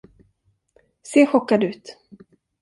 Se 1.09 1.27
chockad 1.27 1.61
ut. 1.63 1.85